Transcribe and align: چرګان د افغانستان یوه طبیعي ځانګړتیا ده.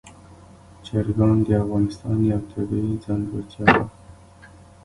چرګان 0.85 1.37
د 1.45 1.49
افغانستان 1.63 2.17
یوه 2.31 2.41
طبیعي 2.51 2.95
ځانګړتیا 3.05 3.65
ده. 3.75 3.83